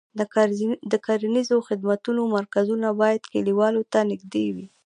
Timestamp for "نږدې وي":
4.09-4.65